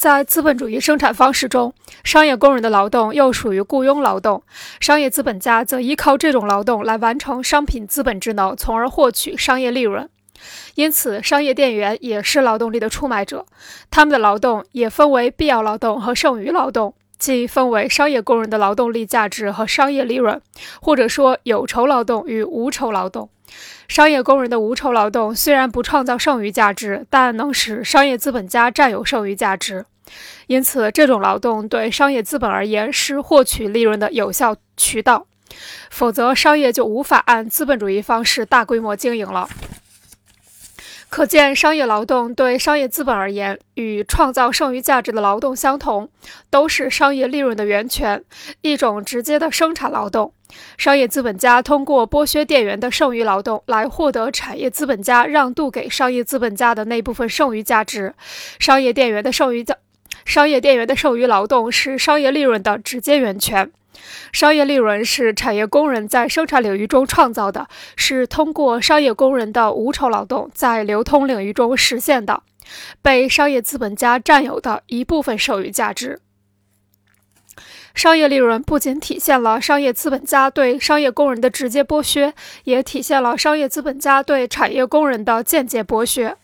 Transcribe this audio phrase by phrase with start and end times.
[0.00, 1.74] 在资本主义生产方式中，
[2.04, 4.42] 商业工人的劳动又属于雇佣劳动，
[4.80, 10.08] 商业资本家则依靠这种劳动来完成商品资本职能，从而获取商业利润。
[10.74, 13.44] 因此，商业店员也是劳动力的出卖者，
[13.90, 20.40] 他们的劳动也分为必要劳动和剩余劳动，即分为商业工人的劳动力价值和商业利润，
[20.80, 23.28] 或者说有酬劳动与无酬劳动。
[23.86, 29.84] 商业工人的无酬劳动虽然不创造剩余价值，但能使商业资本家占有剩余价值。
[30.46, 35.26] 因此，这种劳动对商业资本而言是获取利润的有效渠道，
[35.90, 39.48] 否则商业就无法按资本主义方式大规模经营了。
[41.10, 46.08] 可见，商业劳动对商业资本而言，与创造剩余价值的劳动相同，
[46.50, 48.22] 都是商业利润的源泉，
[48.62, 50.32] 一种直接的生产劳动。
[50.78, 58.14] 商业资本家通过剥削店员的剩余劳动来获得产业资本家让渡给商业资本家的那部分剩余价值。
[58.60, 59.76] 商业店员的剩余价，
[60.24, 63.70] 商业店员的剩余劳动是商业利润的直接源泉。
[64.32, 72.42] 商业利润是产业工人在生产领域中创造的，是通过商业工人的无酬劳动在流通领域中实现的，
[73.02, 76.20] 被商业资本家占有的一部分剩余价值。
[77.92, 82.32] 商业利润不仅体现了商业资本家对商业工人的直接剥削，
[82.64, 86.36] 也体现了商业资本家对产业工人的间接剥削。